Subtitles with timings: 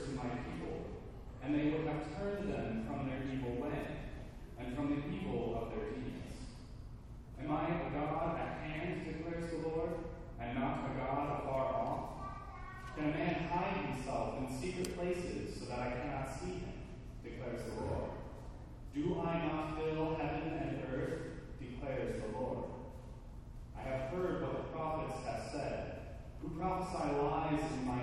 [0.00, 1.02] to my people,
[1.42, 4.08] and they would have turned them from their evil way
[4.58, 6.38] and from the evil of their deeds.
[7.40, 9.90] Am I a God at hand, declares the Lord,
[10.40, 12.02] and not a God afar off?
[12.96, 16.72] Can a man hide himself in secret places so that I cannot see him,
[17.24, 18.10] declares the Lord?
[18.94, 21.20] Do I not fill heaven and earth,
[21.58, 22.64] declares the Lord?
[23.78, 25.98] I have heard what the prophets have said,
[26.40, 28.01] who prophesy lies in my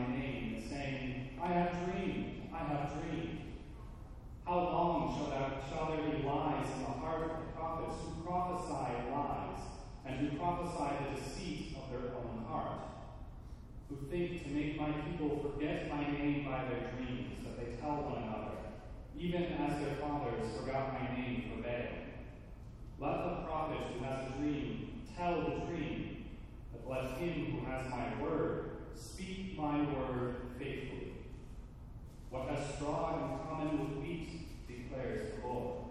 [14.09, 18.23] think to make my people forget my name by their dreams that they tell one
[18.23, 18.57] another,
[19.15, 21.85] even as their fathers forgot my name for Baal.
[22.99, 26.25] Let the prophet who has a dream tell the dream,
[26.71, 31.13] but let him who has my word speak my word faithfully.
[32.31, 35.81] What has straw in common with wheat, declares the Lord.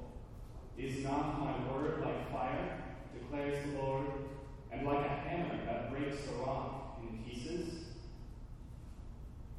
[0.76, 2.82] Is not my word like fire,
[3.14, 4.06] declares the Lord,
[4.72, 7.87] and like a hammer that breaks the rock in pieces?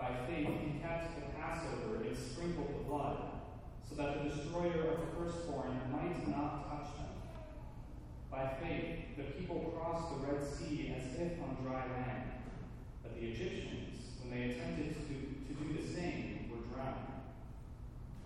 [0.00, 3.18] by faith, he kept the Passover and sprinkled the blood,
[3.86, 7.12] so that the destroyer of the firstborn might not touch them.
[8.30, 12.30] By faith, the people crossed the Red Sea as if on dry land.
[13.02, 17.20] But the Egyptians, when they attempted to, to do the same, were drowned.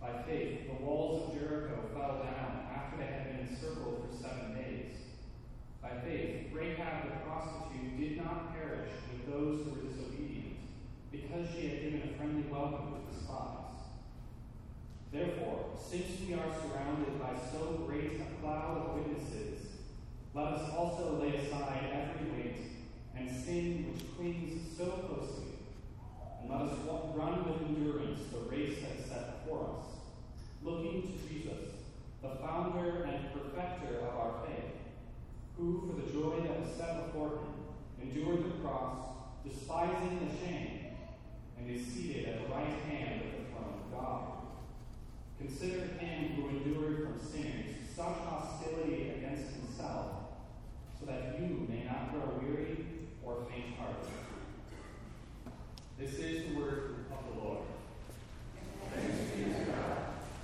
[0.00, 4.54] By faith, the walls of Jericho fell down after they had been encircled for seven
[4.54, 4.94] days.
[5.82, 9.93] By faith, Rahab the prostitute did not perish with those who were
[11.34, 13.74] because she had given a friendly welcome to the spies.
[15.12, 19.66] Therefore, since we are surrounded by so great a cloud of witnesses,
[20.32, 22.56] let us also lay aside every weight
[23.16, 25.54] and sin which clings so closely,
[26.40, 26.78] and let us
[27.16, 29.86] run with endurance the race that is set before us,
[30.62, 31.70] looking to Jesus,
[32.22, 34.70] the founder and perfecter of our faith,
[35.56, 37.54] who, for the joy that was set before him,
[38.02, 39.06] endured the cross,
[39.44, 40.73] despising the shame
[41.64, 44.20] and is seated at the right hand of the throne of God.
[45.38, 50.06] Consider him who endured from sinners such hostility against himself,
[50.98, 52.86] so that you may not grow weary
[53.22, 53.96] or faint hearted.
[55.98, 57.58] This is the word of the Lord.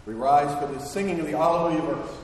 [0.07, 2.17] We rise for the singing of the Alleluia verse.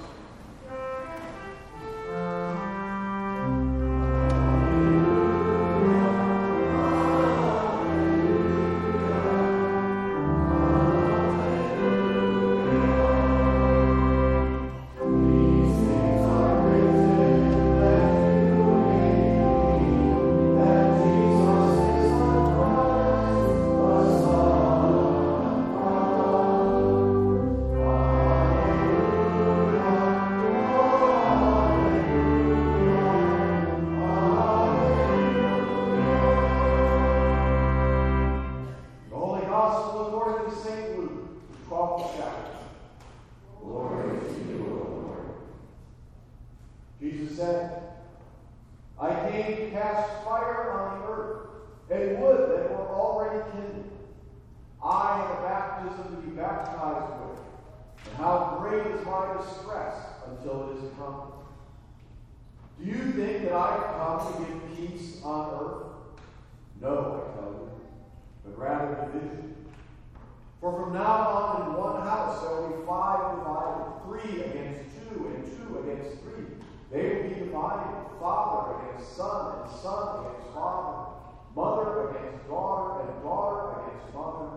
[79.66, 81.10] And son against father,
[81.54, 84.48] mother against daughter, and daughter against mother,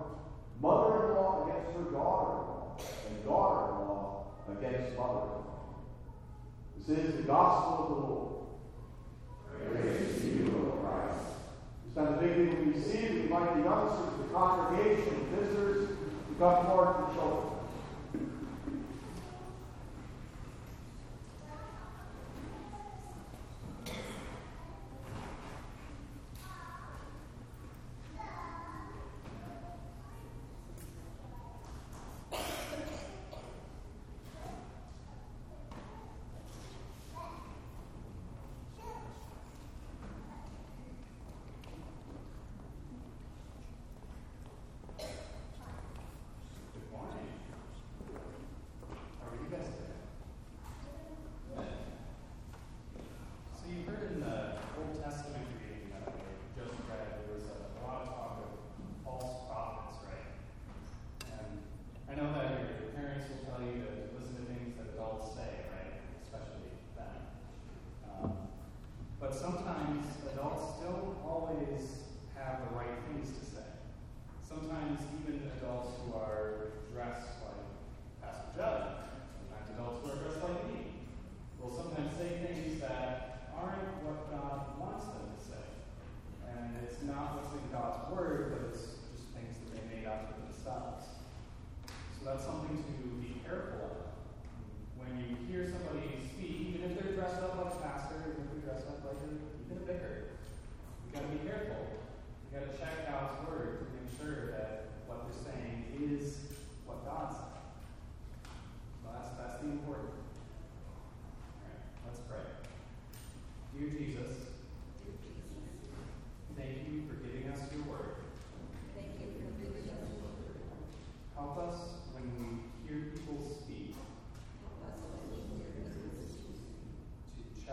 [0.62, 2.78] mother-in-law against her daughter-in-law,
[3.10, 5.46] and daughter-in-law against mother-in-law.
[6.78, 8.36] This is the gospel of the Lord.
[9.72, 11.26] Praise to you, O Christ.
[11.86, 15.90] This time the big people we see, we invite the youngsters, the congregation, the visitors
[15.90, 17.10] to come forward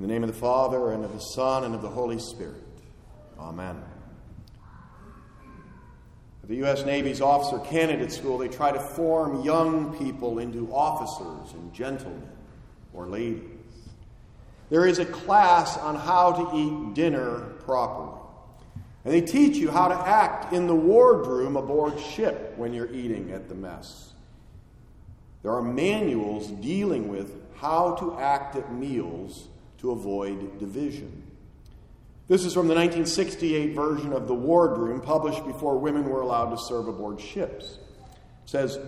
[0.00, 2.64] In the name of the Father, and of the Son, and of the Holy Spirit.
[3.38, 3.76] Amen.
[6.42, 6.86] At the U.S.
[6.86, 12.26] Navy's Officer Candidate School, they try to form young people into officers and gentlemen
[12.94, 13.42] or ladies.
[14.70, 18.18] There is a class on how to eat dinner properly.
[19.04, 23.32] And they teach you how to act in the wardroom aboard ship when you're eating
[23.32, 24.14] at the mess.
[25.42, 29.48] There are manuals dealing with how to act at meals
[29.80, 31.22] to avoid division.
[32.28, 36.58] This is from the 1968 version of The Wardroom, published before women were allowed to
[36.58, 37.78] serve aboard ships.
[38.44, 38.78] It says,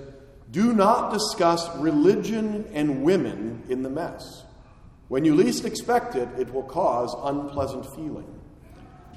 [0.51, 4.45] Do not discuss religion and women in the mess.
[5.09, 8.41] When you least expect it, it will cause unpleasant feeling.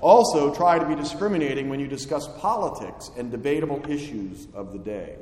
[0.01, 5.15] Also, try to be discriminating when you discuss politics and debatable issues of the day.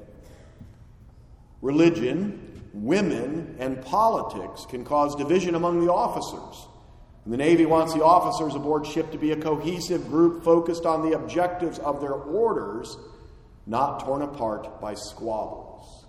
[1.61, 6.67] Religion, women, and politics can cause division among the officers.
[7.23, 11.07] And the Navy wants the officers aboard ship to be a cohesive group focused on
[11.07, 12.97] the objectives of their orders,
[13.65, 16.05] not torn apart by squabbles.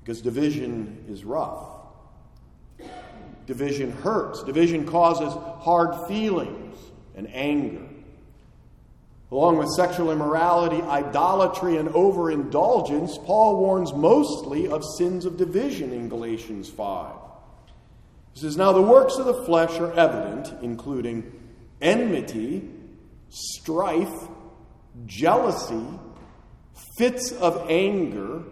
[0.00, 1.70] Because division is rough.
[3.46, 4.42] Division hurts.
[4.42, 5.32] Division causes
[5.62, 6.76] hard feelings
[7.14, 7.86] and anger.
[9.34, 16.08] Along with sexual immorality, idolatry, and overindulgence, Paul warns mostly of sins of division in
[16.08, 17.16] Galatians 5.
[18.34, 21.32] He says, Now the works of the flesh are evident, including
[21.82, 22.70] enmity,
[23.28, 24.28] strife,
[25.04, 25.84] jealousy,
[26.96, 28.44] fits of anger,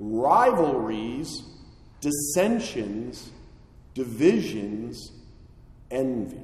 [0.00, 1.42] rivalries,
[2.00, 3.30] dissensions,
[3.92, 5.12] divisions,
[5.90, 6.40] envy.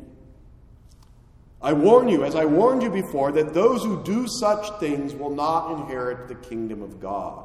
[1.64, 5.34] I warn you, as I warned you before, that those who do such things will
[5.34, 7.42] not inherit the kingdom of God.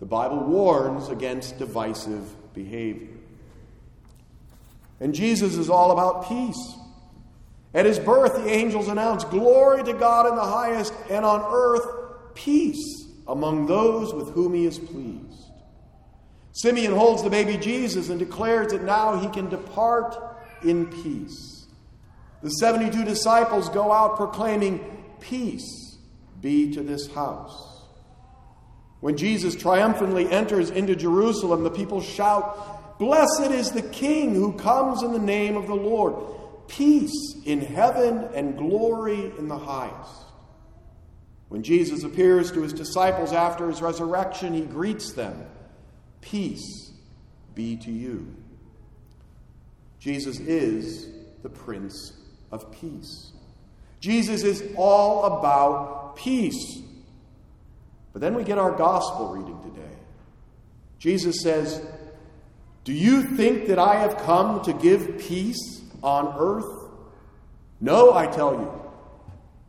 [0.00, 2.24] The Bible warns against divisive
[2.54, 3.16] behavior.
[4.98, 6.74] And Jesus is all about peace.
[7.72, 11.86] At his birth, the angels announced, Glory to God in the highest, and on earth,
[12.34, 15.52] peace among those with whom he is pleased.
[16.50, 20.16] Simeon holds the baby Jesus and declares that now he can depart
[20.64, 21.55] in peace.
[22.46, 24.78] The 72 disciples go out proclaiming,
[25.18, 25.98] Peace
[26.40, 27.82] be to this house.
[29.00, 35.02] When Jesus triumphantly enters into Jerusalem, the people shout, Blessed is the King who comes
[35.02, 36.68] in the name of the Lord.
[36.68, 40.26] Peace in heaven and glory in the highest.
[41.48, 45.44] When Jesus appears to his disciples after his resurrection, he greets them
[46.20, 46.92] Peace
[47.56, 48.36] be to you.
[49.98, 51.08] Jesus is
[51.42, 52.15] the Prince
[52.50, 53.32] of Peace.
[54.00, 56.80] Jesus is all about peace.
[58.12, 59.96] But then we get our gospel reading today.
[60.98, 61.84] Jesus says,
[62.84, 66.90] Do you think that I have come to give peace on earth?
[67.80, 68.72] No, I tell you,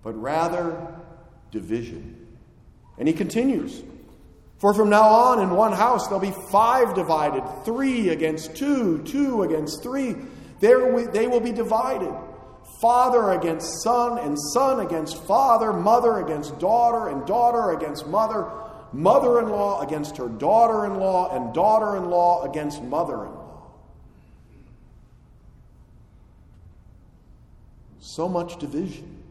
[0.04, 0.96] but rather
[1.52, 2.28] division.
[2.98, 3.84] And he continues,
[4.60, 9.44] For from now on in one house there'll be five divided, three against two, two
[9.44, 10.16] against three.
[10.60, 12.13] There they will be divided
[12.82, 18.48] father against son, and son against father, mother against daughter, and daughter against mother,
[18.94, 23.34] mother in law against her daughter in law, and daughter in law against mother in
[23.34, 23.72] law.
[28.00, 29.24] So much division.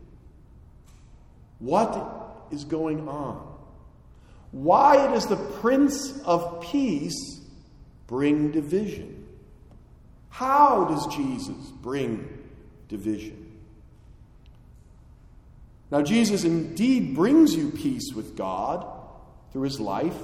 [1.58, 3.54] What is going on?
[4.52, 7.40] Why does the Prince of Peace
[8.06, 9.26] bring division?
[10.30, 12.35] How does Jesus bring
[12.88, 13.52] division.
[15.90, 18.86] Now, Jesus indeed brings you peace with God
[19.52, 20.16] through his life,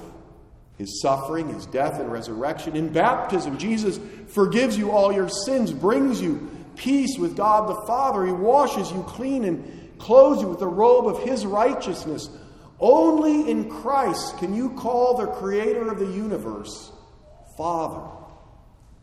[0.77, 2.75] his suffering, his death, and resurrection.
[2.75, 8.25] In baptism, Jesus forgives you all your sins, brings you peace with God the Father.
[8.25, 12.29] He washes you clean and clothes you with the robe of his righteousness.
[12.79, 16.91] Only in Christ can you call the creator of the universe
[17.55, 18.22] Father.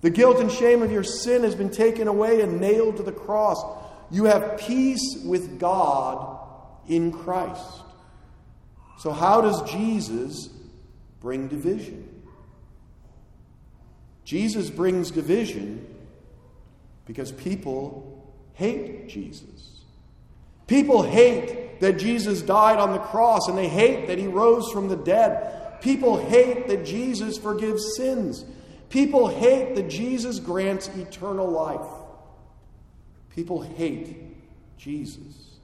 [0.01, 3.13] The guilt and shame of your sin has been taken away and nailed to the
[3.13, 3.63] cross.
[4.11, 6.39] You have peace with God
[6.89, 7.83] in Christ.
[8.99, 10.49] So, how does Jesus
[11.21, 12.09] bring division?
[14.25, 15.87] Jesus brings division
[17.07, 19.81] because people hate Jesus.
[20.67, 24.89] People hate that Jesus died on the cross and they hate that he rose from
[24.89, 25.81] the dead.
[25.81, 28.45] People hate that Jesus forgives sins.
[28.91, 31.87] People hate that Jesus grants eternal life.
[33.35, 34.17] People hate
[34.77, 35.57] Jesus.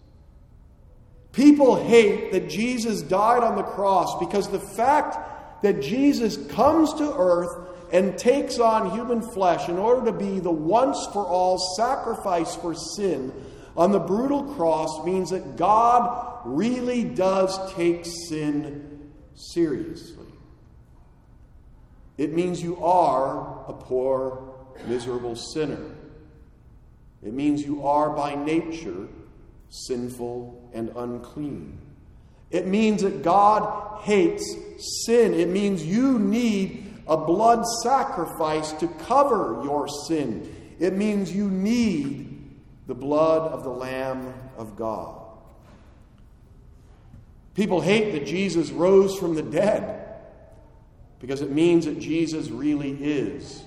[1.33, 7.15] People hate that Jesus died on the cross because the fact that Jesus comes to
[7.15, 12.57] earth and takes on human flesh in order to be the once for all sacrifice
[12.57, 13.33] for sin
[13.77, 20.16] on the brutal cross means that God really does take sin seriously.
[22.19, 24.55] It means you are a poor,
[24.87, 25.85] miserable sinner.
[27.23, 29.09] It means you are by nature
[29.69, 31.79] sinful and unclean.
[32.51, 34.55] It means that God hates
[35.05, 35.35] sin.
[35.35, 40.75] It means you need a blood sacrifice to cover your sin.
[40.79, 42.55] It means you need
[42.87, 45.23] the blood of the Lamb of God.
[47.55, 50.06] People hate that Jesus rose from the dead
[51.21, 53.63] because it means that Jesus really is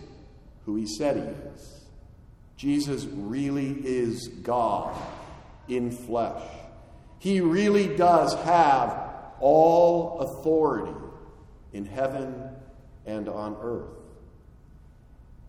[0.66, 1.24] who he said he
[1.56, 1.84] is.
[2.56, 4.96] Jesus really is God
[5.68, 6.44] in flesh.
[7.20, 10.94] He really does have all authority
[11.74, 12.50] in heaven
[13.06, 13.88] and on earth.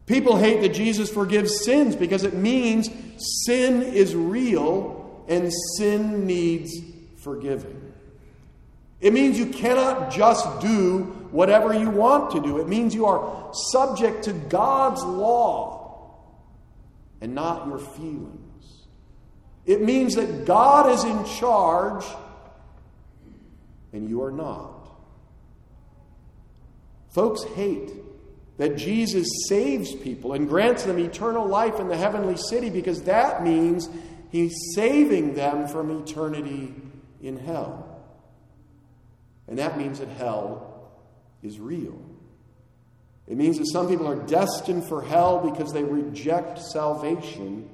[0.06, 2.90] People hate that Jesus forgives sins because it means
[3.46, 6.80] sin is real and sin needs
[7.18, 7.92] forgiving.
[9.00, 12.58] It means you cannot just do whatever you want to do.
[12.58, 15.80] It means you are subject to God's law
[17.20, 18.86] and not your feelings.
[19.66, 22.04] It means that God is in charge
[23.92, 24.88] and you are not.
[27.10, 27.90] Folks hate
[28.58, 33.42] that Jesus saves people and grants them eternal life in the heavenly city because that
[33.42, 33.88] means
[34.30, 36.74] he's saving them from eternity
[37.22, 37.86] in hell.
[39.48, 40.69] And that means that hell
[41.42, 42.00] is real.
[43.26, 47.68] It means that some people are destined for hell because they reject salvation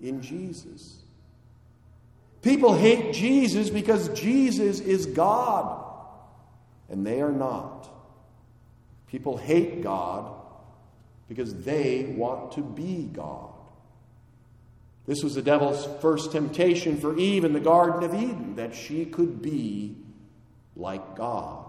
[0.00, 0.96] in Jesus.
[2.42, 5.84] People hate Jesus because Jesus is God,
[6.88, 7.88] and they are not.
[9.08, 10.32] People hate God
[11.28, 13.50] because they want to be God.
[15.06, 19.04] This was the devil's first temptation for Eve in the Garden of Eden, that she
[19.04, 19.96] could be
[20.74, 21.65] like God.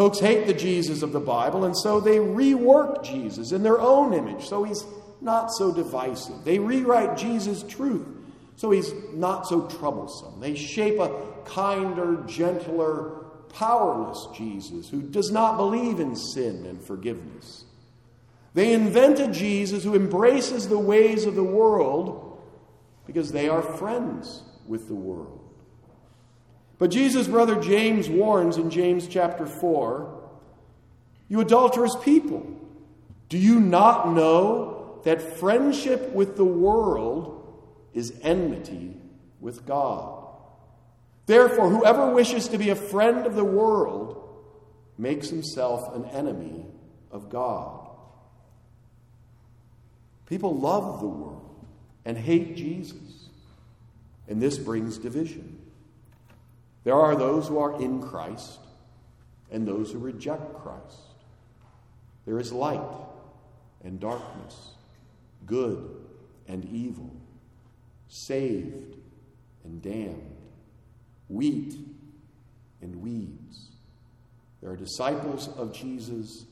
[0.00, 4.14] Folks hate the Jesus of the Bible, and so they rework Jesus in their own
[4.14, 4.82] image, so he's
[5.20, 6.42] not so divisive.
[6.42, 8.06] They rewrite Jesus' truth,
[8.56, 10.40] so he's not so troublesome.
[10.40, 17.66] They shape a kinder, gentler, powerless Jesus who does not believe in sin and forgiveness.
[18.54, 22.40] They invent a Jesus who embraces the ways of the world
[23.06, 25.39] because they are friends with the world.
[26.80, 30.18] But Jesus' brother James warns in James chapter 4
[31.28, 32.44] You adulterous people,
[33.28, 37.54] do you not know that friendship with the world
[37.92, 38.96] is enmity
[39.40, 40.24] with God?
[41.26, 44.16] Therefore, whoever wishes to be a friend of the world
[44.96, 46.64] makes himself an enemy
[47.10, 47.90] of God.
[50.24, 51.66] People love the world
[52.06, 53.28] and hate Jesus,
[54.28, 55.59] and this brings division.
[56.84, 58.58] There are those who are in Christ
[59.50, 61.00] and those who reject Christ.
[62.26, 62.80] There is light
[63.84, 64.72] and darkness,
[65.46, 65.90] good
[66.48, 67.10] and evil,
[68.08, 68.96] saved
[69.64, 70.36] and damned
[71.30, 71.74] wheat
[72.82, 73.68] and weeds.
[74.60, 76.44] There are disciples of Jesus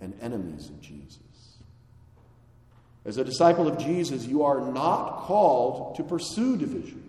[0.00, 1.18] and enemies of Jesus.
[3.04, 7.05] As a disciple of Jesus, you are not called to pursue division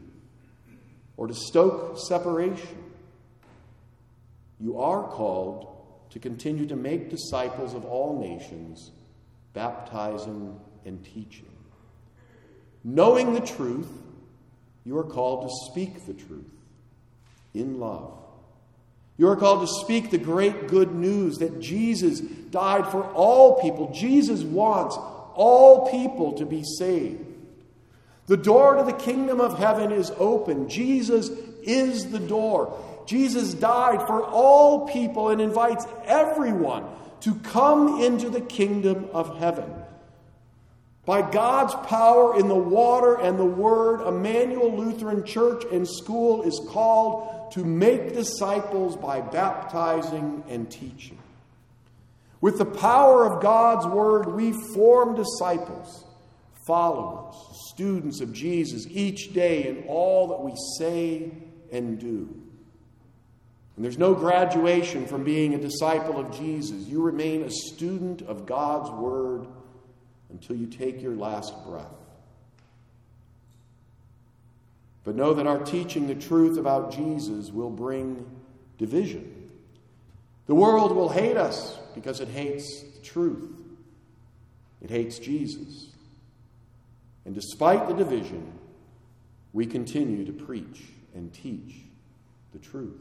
[1.18, 2.84] or to stoke separation.
[4.60, 5.68] You are called
[6.12, 8.92] to continue to make disciples of all nations,
[9.54, 11.52] baptizing and teaching.
[12.84, 13.90] Knowing the truth,
[14.86, 16.46] you are called to speak the truth
[17.54, 18.14] in love.
[19.18, 23.92] You are called to speak the great good news that Jesus died for all people.
[23.92, 24.96] Jesus wants
[25.34, 27.26] all people to be saved.
[28.28, 30.70] The door to the kingdom of heaven is open.
[30.70, 31.30] Jesus
[31.64, 32.78] is the door.
[33.06, 36.86] Jesus died for all people and invites everyone
[37.22, 39.74] to come into the kingdom of heaven.
[41.06, 46.60] By God's power in the water and the word, Emmanuel Lutheran Church and School is
[46.68, 51.18] called to make disciples by baptizing and teaching.
[52.42, 56.04] With the power of God's word, we form disciples,
[56.68, 57.34] followers,
[57.72, 61.32] students of Jesus each day in all that we say
[61.72, 62.30] and do.
[63.76, 66.88] And there's no graduation from being a disciple of Jesus.
[66.88, 69.48] You remain a student of God's word
[70.30, 71.86] until you take your last breath.
[75.04, 78.26] But know that our teaching the truth about Jesus will bring
[78.78, 79.50] division.
[80.48, 83.50] The world will hate us because it hates the truth,
[84.82, 85.88] it hates Jesus.
[87.28, 88.54] And despite the division,
[89.52, 91.76] we continue to preach and teach
[92.54, 92.96] the truth.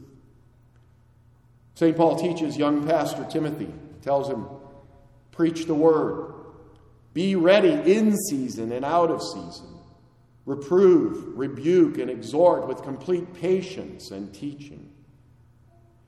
[1.75, 1.95] St.
[1.95, 4.45] Paul teaches young pastor Timothy, tells him,
[5.31, 6.33] preach the word,
[7.13, 9.79] be ready in season and out of season,
[10.45, 14.91] reprove, rebuke, and exhort with complete patience and teaching.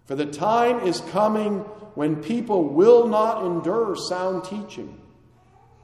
[0.04, 1.60] For the time is coming
[1.96, 4.99] when people will not endure sound teaching,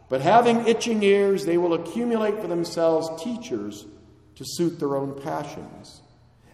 [0.10, 3.86] but having itching ears, they will accumulate for themselves teachers
[4.36, 6.02] to suit their own passions,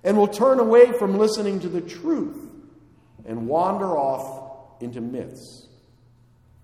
[0.04, 2.50] and will turn away from listening to the truth
[3.26, 5.68] and wander off into myths.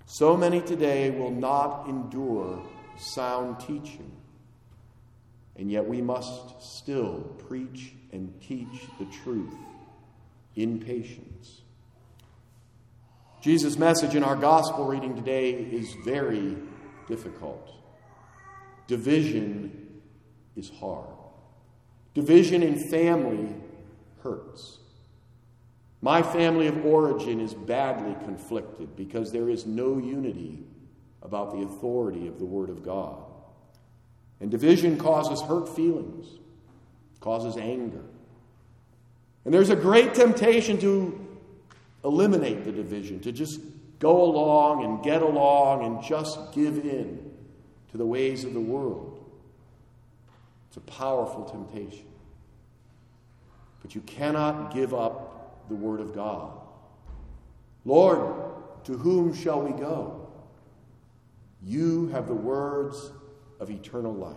[0.06, 2.64] So many today will not endure
[2.98, 4.12] sound teaching,
[5.56, 9.54] and yet we must still preach and teach the truth
[10.56, 11.62] in patience.
[13.42, 16.58] Jesus' message in our gospel reading today is very
[17.08, 17.70] difficult.
[18.88, 20.02] Division
[20.56, 21.08] is hard.
[22.14, 23.54] Division in family
[24.24, 24.80] hurts.
[26.02, 30.64] My family of origin is badly conflicted because there is no unity
[31.22, 33.24] about the authority of the Word of God.
[34.40, 36.28] And division causes hurt feelings,
[37.20, 38.04] causes anger.
[39.44, 41.20] And there's a great temptation to
[42.04, 43.60] eliminate the division, to just
[44.00, 47.32] go along and get along and just give in
[47.92, 49.26] to the ways of the world.
[50.68, 52.06] It's a powerful temptation.
[53.82, 56.52] But you cannot give up the Word of God.
[57.86, 58.52] Lord,
[58.84, 60.28] to whom shall we go?
[61.64, 63.12] You have the words
[63.60, 64.36] of eternal life.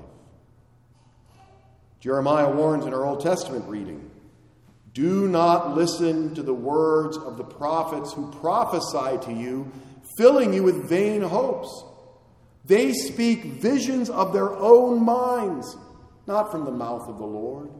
[2.00, 4.10] Jeremiah warns in our Old Testament reading
[4.92, 9.70] Do not listen to the words of the prophets who prophesy to you,
[10.16, 11.84] filling you with vain hopes.
[12.64, 15.76] They speak visions of their own minds
[16.30, 17.70] not from the mouth of the Lord.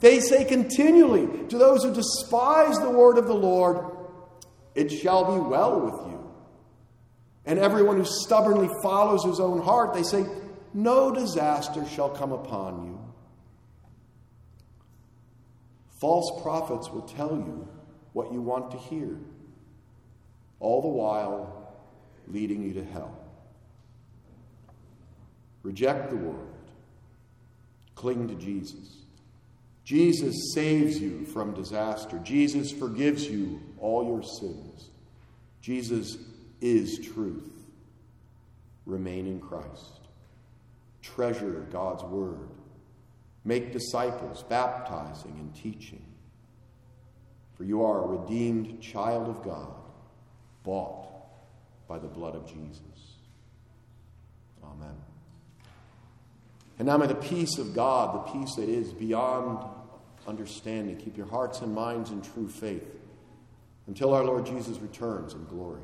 [0.00, 3.92] They say continually to those who despise the word of the Lord,
[4.74, 6.32] It shall be well with you.
[7.44, 10.26] And everyone who stubbornly follows his own heart, they say,
[10.74, 13.05] No disaster shall come upon you.
[16.00, 17.68] False prophets will tell you
[18.12, 19.16] what you want to hear,
[20.60, 21.74] all the while
[22.28, 23.16] leading you to hell.
[25.62, 26.52] Reject the world,
[27.94, 28.98] Cling to Jesus.
[29.84, 32.18] Jesus saves you from disaster.
[32.18, 34.90] Jesus forgives you all your sins.
[35.60, 36.18] Jesus
[36.60, 37.50] is truth.
[38.84, 40.00] Remain in Christ.
[41.02, 42.48] Treasure God's word.
[43.46, 46.04] Make disciples, baptizing and teaching.
[47.54, 49.72] For you are a redeemed child of God,
[50.64, 51.06] bought
[51.86, 52.80] by the blood of Jesus.
[54.64, 54.96] Amen.
[56.80, 59.64] And now may the peace of God, the peace that is beyond
[60.26, 62.98] understanding, keep your hearts and minds in true faith
[63.86, 65.82] until our Lord Jesus returns in glory.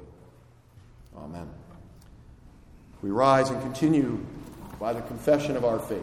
[1.17, 1.49] Amen.
[3.03, 4.27] We rise and continue
[4.81, 6.03] by the confession of our faith.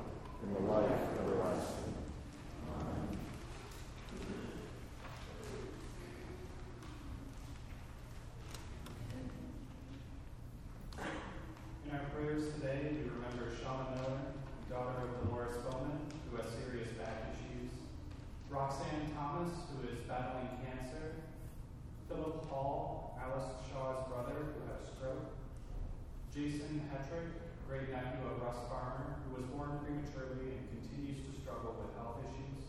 [0.43, 0.89] and the life
[1.19, 1.93] everlasting.
[2.67, 3.17] Amen.
[11.85, 14.19] In our prayers today, we remember Shauna Miller,
[14.69, 17.69] daughter of Dolores Bowman, who has serious back issues,
[18.49, 21.21] Roxanne Thomas, who is battling cancer,
[22.07, 25.37] Philip Hall, Alice Shaw's brother, who had a stroke,
[26.33, 27.29] Jason Hetrick,
[27.67, 32.25] great nephew of Russ Farmer, who was born prematurely and continues to struggle with health
[32.25, 32.65] issues,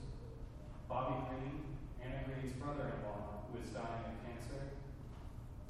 [0.89, 1.65] Bobby Green,
[2.05, 4.77] Anna Green's brother-in-law, who is dying of cancer.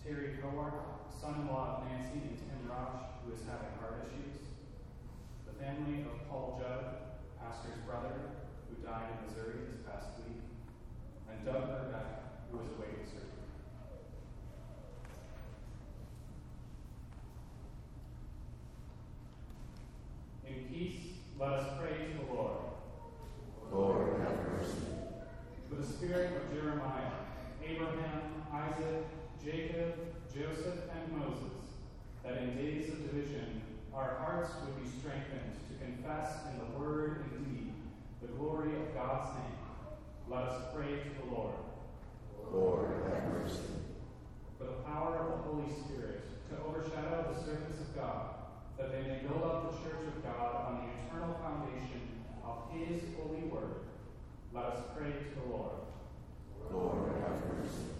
[0.03, 4.43] Terry Cowart, son-in-law of Nancy and Tim Rauch, who is having heart issues.
[5.47, 10.43] The family of Paul Judd, pastor's brother, who died in Missouri this past week.
[11.31, 13.47] And Doug Herbeck, who is awaiting surgery.
[20.49, 22.55] In peace, let us pray to the Lord.
[23.73, 24.87] Lord, have mercy.
[25.69, 27.19] For the spirit of Jeremiah,
[27.67, 29.05] Abraham, Isaac,
[29.45, 29.93] Jacob,
[30.33, 31.75] Joseph, and Moses,
[32.23, 33.61] that in days of division
[33.93, 37.73] our hearts would be strengthened to confess in the word and deed
[38.21, 39.59] the glory of God's name.
[40.29, 41.55] Let us pray to the Lord.
[42.53, 43.59] Lord, have mercy.
[44.59, 48.42] For the power of the Holy Spirit to overshadow the servants of God,
[48.83, 52.03] that they may build up the church of God on the eternal foundation
[52.43, 53.87] of His holy word.
[54.53, 55.87] Let us pray to the Lord.
[56.73, 57.95] Lord, have mercy.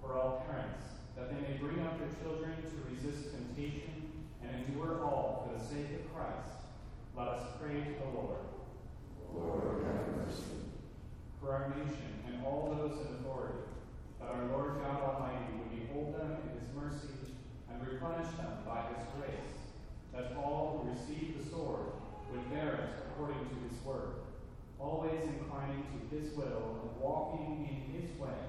[0.00, 5.04] For all parents, that they may bring up their children to resist temptation and endure
[5.04, 6.64] all for the sake of Christ.
[7.14, 8.40] Let us pray to the Lord.
[9.34, 10.72] Lord, have mercy.
[11.42, 13.68] For our nation and all those in authority,
[14.20, 17.36] that our Lord God Almighty would behold them in His mercy
[17.68, 19.55] and replenish them by His grace,
[20.16, 21.92] that all who receive the sword
[22.32, 24.14] would bear it according to His word,
[24.80, 28.40] always inclining to His will and walking in His way,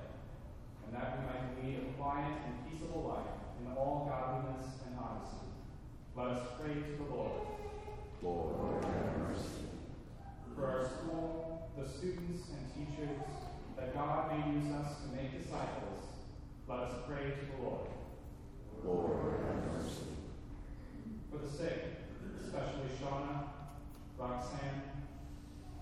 [0.86, 5.47] and that we might lead a quiet and peaceable life in all godliness and honesty.
[6.15, 7.41] Let us pray to the Lord.
[8.24, 9.68] Lord, have mercy.
[10.55, 13.20] For our school, the students and teachers,
[13.78, 16.05] that God may use us to make disciples,
[16.68, 17.88] let us pray to the Lord.
[18.84, 20.07] Lord, have mercy.
[21.32, 21.86] For the sick,
[22.43, 23.43] especially Shauna,
[24.18, 24.82] Roxanne,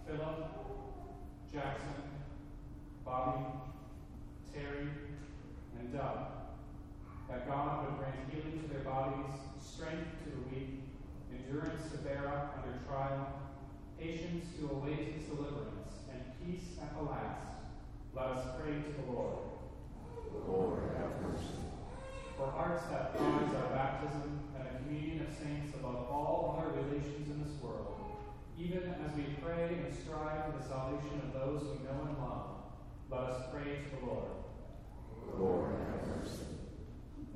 [0.05, 0.47] Philip,
[1.53, 2.03] Jackson,
[3.05, 3.45] Bobby,
[4.53, 4.89] Terry,
[5.79, 6.17] and Doug,
[7.29, 10.81] that God would grant healing to their bodies, strength to the weak,
[11.33, 13.27] endurance to bear up under trial,
[13.99, 17.47] patience to await his deliverance, and peace at the last.
[18.15, 19.37] Let us pray to the Lord.
[20.47, 21.59] Lord, have mercy.
[22.37, 27.29] For hearts that prize our baptism and a communion of saints above all other relations
[27.29, 27.95] in this world,
[28.57, 32.47] even as we pray and strive for the salvation of those we know and love,
[33.09, 34.31] let us pray to the Lord.
[35.37, 36.45] Lord, have mercy.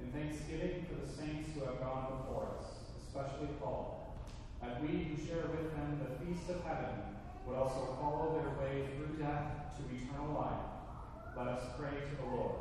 [0.01, 2.67] In thanksgiving for the saints who have gone before us,
[3.07, 4.17] especially Paul,
[4.61, 8.87] that we who share with them the feast of heaven would also follow their way
[8.95, 10.69] through death to eternal life,
[11.37, 12.55] let us pray to the Lord.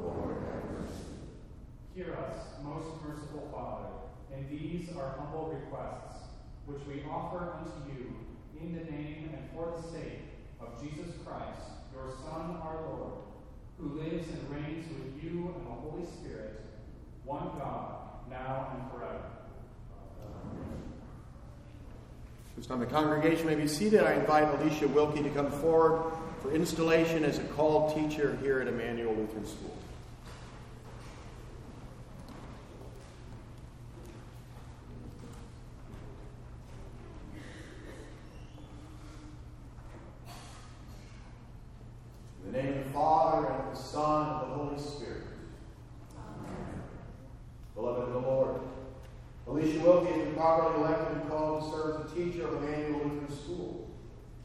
[0.00, 1.16] Lord, have mercy.
[1.94, 3.88] Hear us, most merciful Father,
[4.36, 6.24] in these our humble requests,
[6.66, 8.14] which we offer unto you
[8.60, 10.20] in the name and for the sake
[10.60, 11.60] of Jesus Christ,
[11.94, 13.12] your Son, our Lord,
[13.78, 16.64] who lives and reigns with you and the Holy Spirit,
[17.24, 19.36] one God, now and forever.
[22.66, 24.02] This time the congregation may be seated.
[24.02, 26.10] I invite Alicia Wilkie to come forward
[26.42, 29.78] for installation as a called teacher here at Emmanuel Lutheran School.
[42.46, 45.22] In the name of the Father, and of the Son, and of the Holy Spirit.
[47.76, 48.60] Beloved of the Lord,
[49.46, 53.00] Alicia Wilkie has been properly elected and called to serve as a teacher of Emmanuel
[53.04, 53.90] Lutheran School.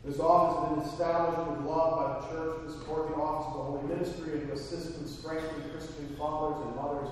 [0.05, 3.53] This office has been established with love by the church to support the office of
[3.53, 4.53] the Holy Ministry and to
[4.91, 7.09] assist and strengthen Christian fathers and mothers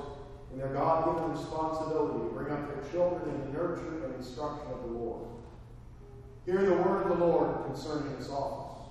[0.51, 4.67] in their God given responsibility to bring up their children in the nurture and instruction
[4.71, 5.27] of the Lord.
[6.45, 8.87] Hear the word of the Lord concerning this office.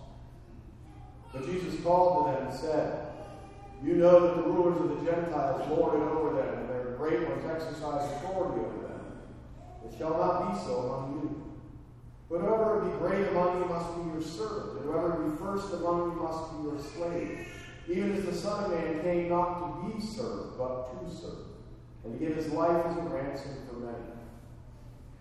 [1.32, 3.08] But Jesus called to them and said,
[3.82, 7.28] You know that the rulers of the Gentiles lord it over them, and their great
[7.28, 9.00] ones exercise authority over them.
[9.84, 11.44] It shall not be so among you.
[12.30, 16.12] But whoever be great among you must be your servant, and whoever be first among
[16.12, 17.57] you must be your slave.
[17.88, 21.46] Even as the Son of Man came not to be served, but to serve,
[22.04, 23.96] and to give his life as a ransom for many.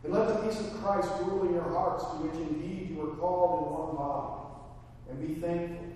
[0.04, 3.16] And let the peace of Christ rule in your hearts, to which indeed you were
[3.16, 4.44] called in one body,
[5.10, 5.88] and be thankful.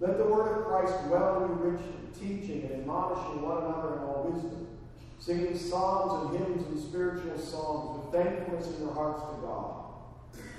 [0.00, 4.00] Let the word of Christ dwell in you richly, teaching and admonishing one another in
[4.00, 4.68] all wisdom,
[5.18, 9.84] singing psalms and hymns and spiritual songs with thankfulness in your hearts to God.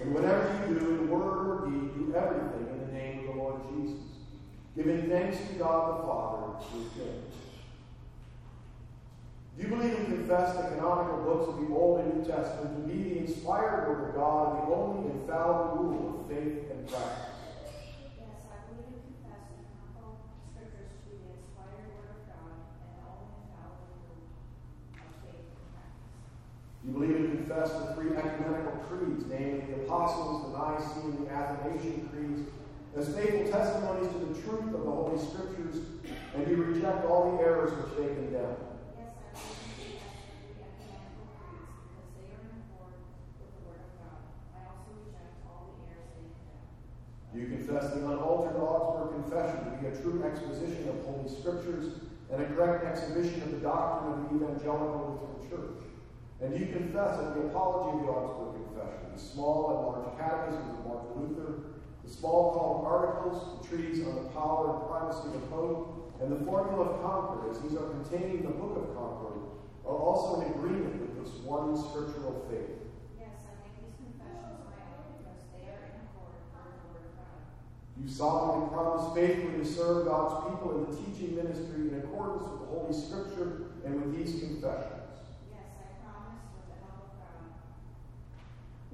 [0.01, 3.41] And whatever you do in word or deed, do everything in the name of the
[3.41, 4.14] Lord Jesus,
[4.75, 7.21] giving thanks to God the Father through him.
[9.55, 12.93] Do you believe and confess the canonical books of the Old and New Testament to
[12.93, 17.39] be the inspired word of God and the only infallible rule of faith and practice?
[18.19, 22.51] Yes, I believe and confess the canonical scriptures to be the inspired word of God
[22.51, 24.27] and the only infallible rule
[25.07, 26.19] of faith and practice.
[26.75, 31.23] Do you believe and confess the three ecumenical creeds, namely the Apostles, the Nicene, and
[31.23, 32.43] the Athanasian creeds,
[37.91, 38.55] they condemn.
[38.95, 39.99] Yes, I will read
[40.47, 42.95] the ecumenical creeds because they are in accord
[43.35, 44.23] with the Word of God.
[44.55, 47.35] I also reject all the errors which they condemn.
[47.35, 51.99] You confess the unaltered Augsburg Confession to be a true exposition of Holy Scriptures
[52.31, 55.83] and a correct exhibition of the doctrine of the Evangelical Lutheran Church.
[56.39, 60.79] And you confess that the Apology of the Augsburg Confession, the small and large catechisms
[60.79, 61.64] of Martin Luther,
[62.05, 66.45] the Smalcald Articles, the treatise on the power and primacy of the Pope, and the
[66.45, 69.41] Formula of Concord, as these are contained in the Book of Concord,
[69.85, 72.77] are also in agreement with this one scriptural faith.
[73.17, 77.05] Yes, I make these confessions my own because they are in accord with the Word
[77.09, 77.41] of God.
[77.97, 82.61] You solemnly promise faithfully to serve God's people in the teaching ministry in accordance with
[82.63, 85.25] the Holy Scripture and with these confessions.
[85.49, 87.49] Yes, I promise with the help of God.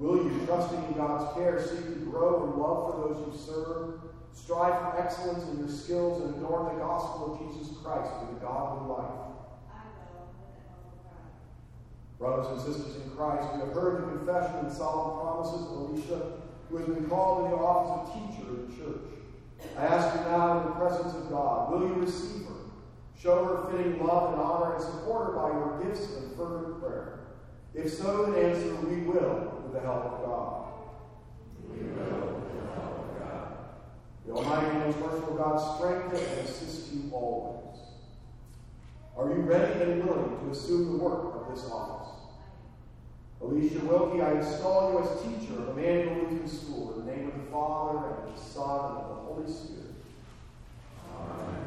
[0.02, 4.02] Will you, trusting in God's care, seek to grow in love for those you serve,
[4.34, 8.40] strive for excellence in your skills, and adorn the gospel of Jesus Christ with a
[8.42, 9.30] godly life?
[9.70, 11.30] I will with the help of God.
[12.18, 16.20] Brothers and sisters in Christ, we have heard the confession and solemn promises of Alicia,
[16.68, 19.06] who has been called to the office of teacher in the church.
[19.78, 22.74] I ask you now in the presence of God, will you receive her?
[23.22, 27.20] Show her fitting love and honor and support her by your gifts and fervent prayer.
[27.76, 30.66] If so, then answer, we will, with the help of God.
[31.70, 33.58] We will, with the help of God.
[34.26, 37.80] The Almighty and most merciful God strengthen and assist you always.
[39.18, 42.10] Are you ready and willing to assume the work of this office?
[43.42, 47.34] Alicia Wilkie, I install you as teacher of Emmanuel Lutheran School in the name of
[47.36, 49.96] the Father, and of the Son, and of the Holy Spirit.
[51.18, 51.66] Amen.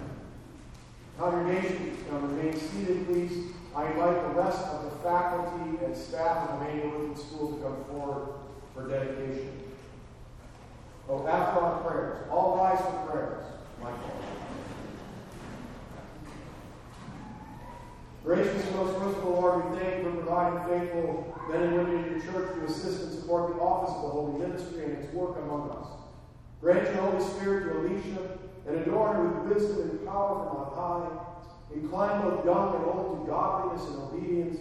[1.18, 3.53] Congregation, uh, remain seated, please.
[3.76, 7.84] I invite the rest of the faculty and staff of Emmanuel Lutheran School to come
[7.86, 8.28] forward
[8.72, 9.62] for dedication.
[11.08, 13.44] Oh, after our prayers, all rise for prayers.
[13.82, 14.24] Michael.
[18.24, 22.20] Gracious most merciful Lord, we thank you for providing faithful men and women in your
[22.20, 25.70] church to assist and support the office of the Holy Ministry and its work among
[25.70, 25.86] us.
[26.60, 31.33] Grant your Holy Spirit to Alicia and adorn with wisdom and power from on high.
[31.72, 34.58] Incline both young and old to godliness and obedience,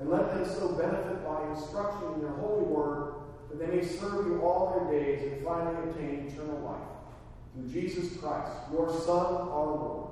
[0.00, 3.14] and let them so benefit by instruction in your holy word
[3.50, 6.88] that they may serve you all their days and finally obtain eternal life.
[7.54, 10.10] Through Jesus Christ, your Son, our Lord,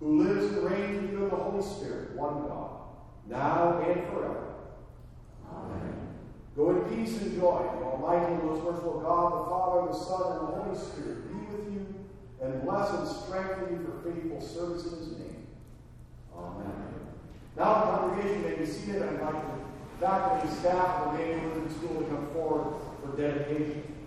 [0.00, 2.70] who lives and reigns with you in the Holy Spirit, one God,
[3.28, 4.54] now and forever.
[5.52, 6.08] Amen.
[6.56, 7.62] Go in peace and joy.
[7.78, 11.56] The Almighty and most merciful God, the Father, the Son, and the Holy Spirit be
[11.56, 11.86] with you
[12.40, 15.27] and bless and strengthen you for faithful service in his name.
[17.56, 19.02] Now the congregation may be seated.
[19.02, 23.16] I'd like the faculty and staff of the Emmanuel Lutheran School to come forward for
[23.20, 23.98] dedication.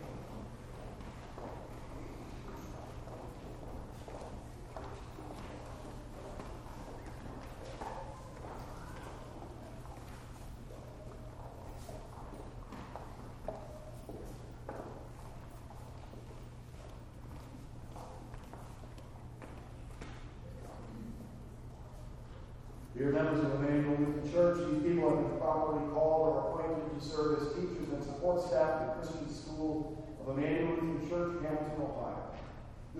[23.01, 27.03] Dear members of Emmanuel Lutheran Church, these people have been properly called or appointed to
[27.03, 31.81] serve as teachers and support staff at the Christian School of Emmanuel Lutheran Church, Hamilton,
[31.81, 32.29] Ohio.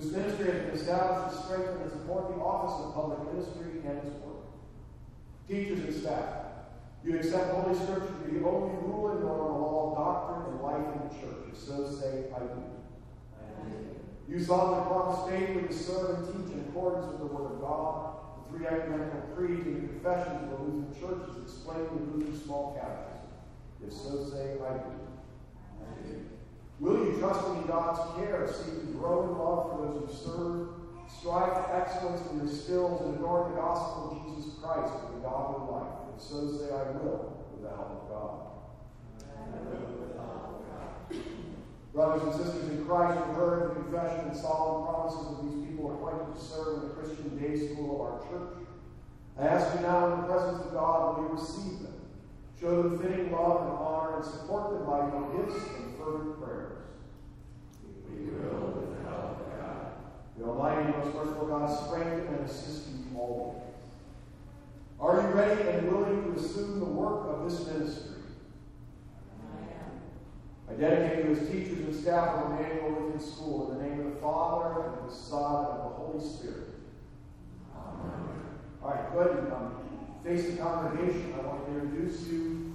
[0.02, 4.02] This ministry has been established to strengthen and support the office of public ministry and
[4.02, 4.49] its work.
[5.47, 6.26] Teachers and staff,
[7.06, 10.62] you accept Holy Scripture to be the only rule and norm of all doctrine and
[10.66, 11.54] life in the church.
[11.54, 12.66] If so, say, I do.
[13.62, 14.34] Do.
[14.34, 18.16] You solemnly promise faithfully to serve and teach in accordance with the Word of God
[18.41, 22.18] the three ecumenical creeds and the confessions of the Lutheran Church is explained in the
[22.18, 23.38] Lutheran Small Catechism.
[23.86, 24.97] If so, say, I do.
[26.10, 26.31] Do.
[26.82, 30.70] Will you, trust in God's care, seek to grow in love for those you serve,
[31.06, 35.22] strive for excellence in your skills, and adorn the gospel of Jesus Christ with a
[35.22, 35.94] godly life?
[36.10, 38.34] If so, say, I will, with the help of God.
[39.54, 41.22] Of God.
[41.94, 45.94] Brothers and sisters in Christ, you've heard the confession and solemn promises of these people
[45.94, 48.66] appointed to serve in the Christian day school of our church.
[49.38, 52.01] I ask you now in the presence of God, will you receive them?
[52.62, 56.78] Show them fitting love and honor and support them by your gifts and fervent prayers.
[58.07, 59.93] We will with the help of God.
[60.38, 63.64] The Almighty and most merciful God strengthen and assist you always.
[64.99, 68.22] Are you ready and willing to assume the work of this ministry?
[69.41, 69.91] I am.
[70.70, 74.14] I dedicate you as teachers and staff of Emmanuel Lutheran School in the name of
[74.14, 76.76] the Father, and of the Son, and of the Holy Spirit.
[77.76, 78.30] Amen.
[78.84, 79.51] All right, good.
[79.51, 79.81] Um,
[80.24, 81.34] face the congregation.
[81.38, 82.74] I want to introduce you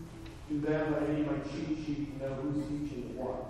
[0.49, 0.95] to them.
[0.95, 3.45] I need my cheat sheet to know who's teaching what.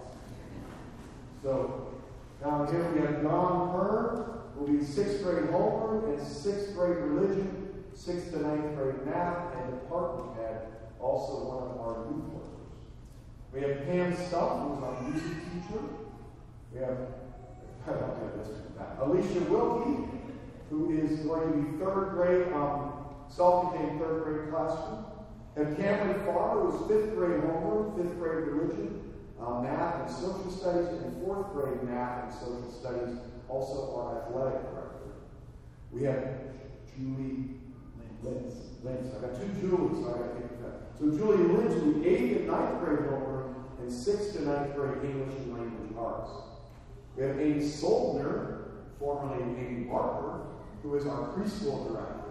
[1.42, 1.94] So,
[2.42, 7.84] Down here we have Don Hearn, will be sixth grade homework and sixth grade religion,
[7.94, 10.66] sixth to ninth grade math, and department head,
[11.00, 12.52] also one of our youth workers.
[13.52, 15.82] We have Pam Stuff, who's our music teacher.
[16.72, 16.98] We have,
[18.76, 18.98] back.
[19.00, 20.08] Alicia Wilkie,
[20.70, 22.95] who is going to be third grade, um,
[23.28, 25.04] self-contained third grade classroom.
[25.56, 30.88] And Cameron who is fifth grade homework, fifth grade religion, uh, math and social studies,
[30.88, 33.16] and fourth grade math and social studies,
[33.48, 35.12] also our athletic director.
[35.92, 36.28] We have
[36.94, 37.56] Julie
[38.22, 38.54] Lentz.
[38.82, 39.14] Lentz.
[39.16, 40.98] I got two Julies, so I got to take that.
[40.98, 45.36] So Julie Lentz be eighth and ninth grade homework, and sixth to ninth grade English
[45.38, 46.30] and language arts.
[47.16, 48.58] We have Amy Soldner,
[48.98, 50.40] formerly Amy Barker,
[50.82, 52.25] who is our preschool director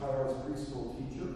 [0.00, 1.28] Tyra's preschool teacher.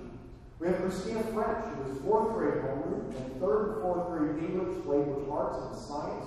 [0.59, 4.85] We have Christina French, who is fourth grade homeroom and third and fourth grade English,
[4.85, 6.27] language arts, and science.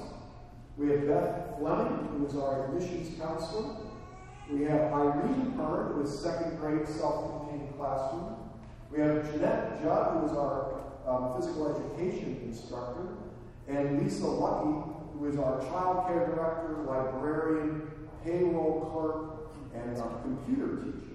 [0.76, 3.76] We have Beth Fleming, who is our admissions counselor.
[4.52, 8.36] We have Irene Hearn, who is second grade self-contained classroom.
[8.92, 13.10] We have Jeanette Judd, who is our um, physical education instructor.
[13.68, 17.84] And Lisa Lucky, who is our child care director, librarian,
[18.24, 21.13] payroll clerk, and our computer teacher.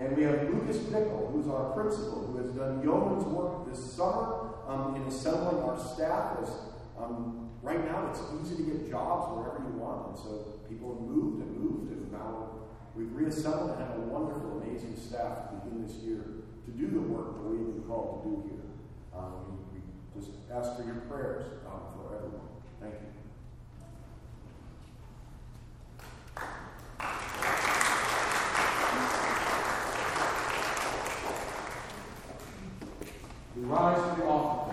[0.00, 4.54] And we have Lucas Pickle, who's our principal, who has done yeoman's work this summer
[4.66, 6.38] um, in assembling our staff.
[6.42, 6.48] As
[6.98, 11.02] um, right now, it's easy to get jobs wherever you want, and so people have
[11.04, 12.48] moved and moved, and now
[12.96, 16.24] we've reassembled and have a wonderful, amazing staff to begin this year
[16.64, 18.64] to do the work that we've been called to do here.
[19.14, 19.80] Um, we,
[20.18, 22.48] just ask for your prayers um, for everyone.
[22.80, 22.94] Thank
[27.44, 27.49] you.
[33.60, 34.69] We rise to the altar.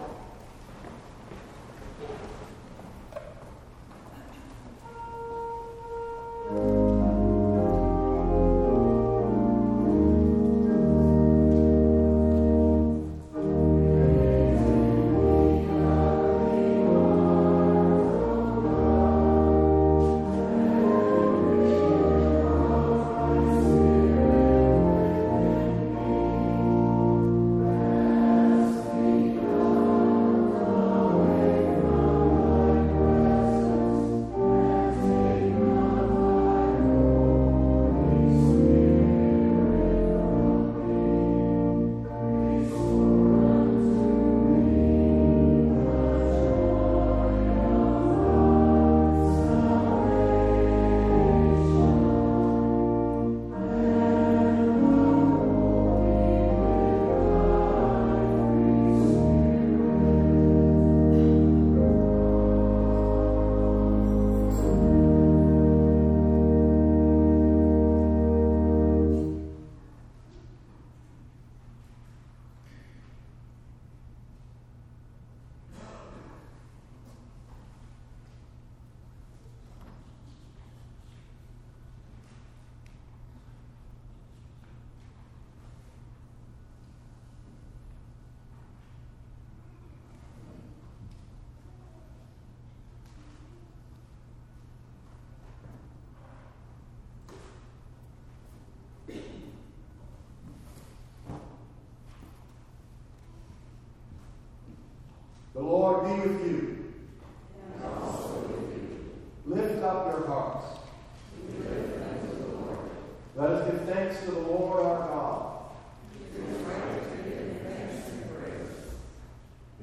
[106.07, 106.93] The Lord be with you.
[109.45, 110.79] Lift up your hearts.
[113.35, 115.53] Let us give thanks to the Lord our God.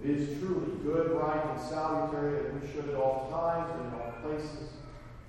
[0.02, 4.00] It is truly good, right, and salutary that we should at all times and in
[4.00, 4.68] all places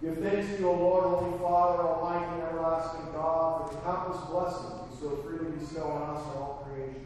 [0.02, 4.22] give thanks to you, O Lord, Holy Father, Almighty and everlasting God, for the countless
[4.30, 7.06] blessings you so freely bestow on us and all creation.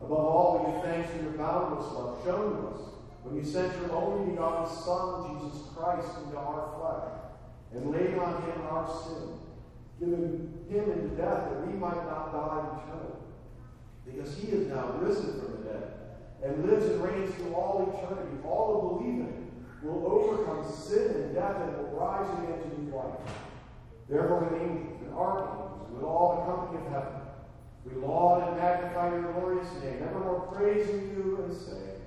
[0.00, 0.82] Above all, we give
[1.16, 2.80] your boundless love shown to us
[3.22, 7.18] when you sent your only begotten Son, Jesus Christ, into our flesh
[7.72, 9.38] and laid on him our sin,
[10.00, 13.20] giving him into death that we might not die eternally.
[14.06, 15.98] Because he is now risen from the dead
[16.42, 18.36] and lives and reigns through all eternity.
[18.46, 22.80] All who believe in him will overcome sin and death and will rise again to
[22.80, 23.20] new life.
[24.08, 27.27] Therefore, with angels and archangels, with all the company of heaven,
[27.88, 31.98] we laud and magnify your glorious name, evermore praising you and saying,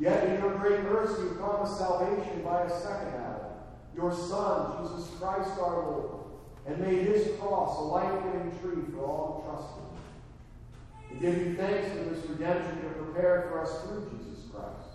[0.00, 3.50] Yet in your great mercy, you promised salvation by a second Adam,
[3.96, 6.24] your Son, Jesus Christ our Lord,
[6.66, 9.88] and made his cross a life-giving tree for all who trust him.
[11.10, 14.88] We give you thanks for this redemption you prepared for us through Jesus Christ.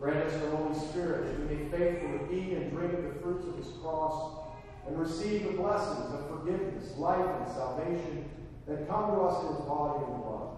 [0.00, 3.46] Grant us the Holy Spirit that we may faithfully eat and drink of the fruits
[3.46, 4.46] of his cross
[4.86, 8.24] and receive the blessings of forgiveness, life, and salvation
[8.66, 10.57] that come to us in his body and blood.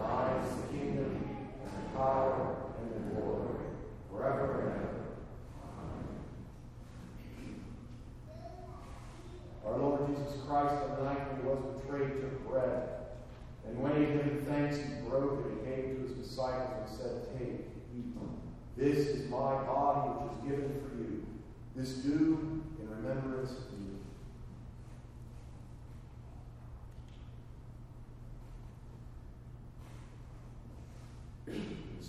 [0.00, 1.36] thine is the kingdom,
[1.94, 3.64] power, and the glory,
[4.10, 5.00] forever and ever.
[9.66, 12.88] Our Lord Jesus Christ, on the night he was betrayed, took bread.
[13.66, 16.98] And when he had given thanks, he broke it and gave to his disciples and
[16.98, 18.16] said, Take, eat.
[18.76, 21.26] This is my body, which is given for you.
[21.76, 23.90] This do in remembrance of me.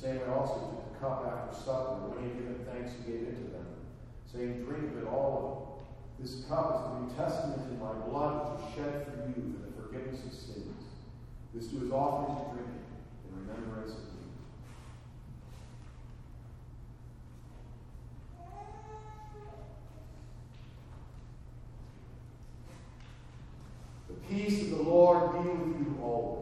[0.02, 3.12] same way also took the cup after supper, and when he had given thanks, he
[3.12, 3.68] gave it to them,
[4.32, 6.24] saying, Drink of it, all of it.
[6.24, 9.66] This cup is the New Testament in my blood, which is shed for you for
[9.66, 10.86] the forgiveness of sins.
[11.54, 14.08] This do as often as you drink it in remembrance of me.
[24.08, 26.41] The peace of the Lord be with you always.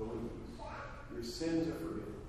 [0.00, 2.19] Your sins are forgiven.